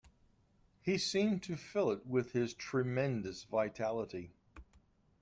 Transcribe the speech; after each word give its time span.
He 0.81 0.97
seemed 0.97 1.43
to 1.43 1.55
fill 1.55 1.91
it 1.91 2.07
with 2.07 2.31
his 2.31 2.55
tremendous 2.55 3.43
vitality. 3.43 4.31